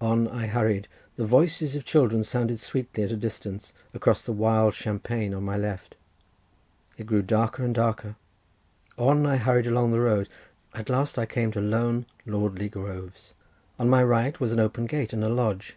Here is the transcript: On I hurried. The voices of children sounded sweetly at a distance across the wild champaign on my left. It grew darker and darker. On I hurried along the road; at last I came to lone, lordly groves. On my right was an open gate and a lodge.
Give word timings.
On 0.00 0.28
I 0.28 0.46
hurried. 0.46 0.86
The 1.16 1.24
voices 1.26 1.74
of 1.74 1.84
children 1.84 2.22
sounded 2.22 2.60
sweetly 2.60 3.02
at 3.02 3.10
a 3.10 3.16
distance 3.16 3.74
across 3.92 4.24
the 4.24 4.30
wild 4.30 4.74
champaign 4.74 5.34
on 5.34 5.42
my 5.42 5.56
left. 5.56 5.96
It 6.96 7.04
grew 7.04 7.20
darker 7.22 7.64
and 7.64 7.74
darker. 7.74 8.14
On 8.96 9.26
I 9.26 9.38
hurried 9.38 9.66
along 9.66 9.90
the 9.90 9.98
road; 9.98 10.28
at 10.72 10.88
last 10.88 11.18
I 11.18 11.26
came 11.26 11.50
to 11.50 11.60
lone, 11.60 12.06
lordly 12.24 12.68
groves. 12.68 13.34
On 13.76 13.88
my 13.88 14.04
right 14.04 14.38
was 14.38 14.52
an 14.52 14.60
open 14.60 14.86
gate 14.86 15.12
and 15.12 15.24
a 15.24 15.28
lodge. 15.28 15.76